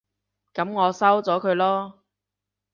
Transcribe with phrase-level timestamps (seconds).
[0.55, 1.93] 噉我收咗佢囉